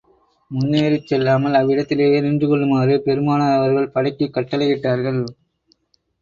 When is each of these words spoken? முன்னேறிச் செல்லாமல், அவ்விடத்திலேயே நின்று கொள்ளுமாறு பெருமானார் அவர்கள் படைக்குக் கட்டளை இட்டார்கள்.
முன்னேறிச் 0.51 1.05
செல்லாமல், 1.05 1.57
அவ்விடத்திலேயே 1.59 2.21
நின்று 2.21 2.47
கொள்ளுமாறு 2.47 2.95
பெருமானார் 3.01 3.55
அவர்கள் 3.57 3.91
படைக்குக் 3.91 4.33
கட்டளை 4.33 4.69
இட்டார்கள். 4.71 5.21